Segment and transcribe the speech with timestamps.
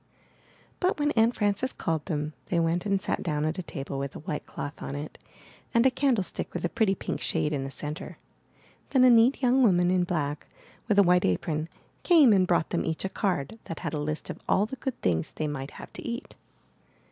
[0.79, 4.15] But when Aunt Frances called them, they went and sat down at a table with
[4.15, 5.19] a white cloth on it,
[5.75, 8.17] and a candle stick with a pretty pink shade in the centre.
[8.89, 10.47] Then a neat young woman in black,
[10.87, 11.69] with a white apron,
[12.01, 14.99] came and brought them each a card that had a list of all the good
[15.03, 16.35] things they might have to eat.